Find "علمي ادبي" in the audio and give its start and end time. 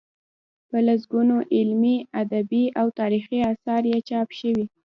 1.55-2.65